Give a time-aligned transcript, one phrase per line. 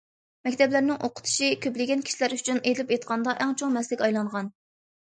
[0.47, 4.55] مەكتەپلەرنىڭ ئوقۇتۇشى كۆپلىگەن كىشىلەر ئۈچۈن ئېلىپ ئېيتقاندا ئەڭ چوڭ مەسىلىگە ئايلانغان.